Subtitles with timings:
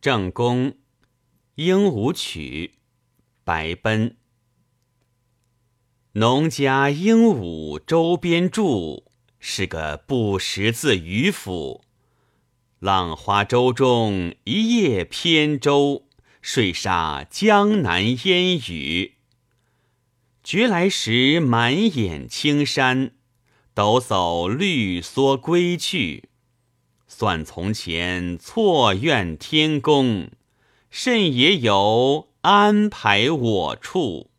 [0.00, 0.78] 正宫，
[1.56, 2.76] 鹦鹉曲，
[3.44, 4.16] 白奔。
[6.12, 9.04] 农家鹦鹉周边住，
[9.38, 11.84] 是个不识字渔夫。
[12.78, 16.08] 浪花舟中一叶扁舟，
[16.40, 19.16] 睡煞江南烟雨。
[20.42, 23.12] 觉来时满眼青山，
[23.74, 26.29] 抖擞绿蓑归去。
[27.12, 30.30] 算从前错怨天公，
[30.90, 34.30] 甚也有安排我处。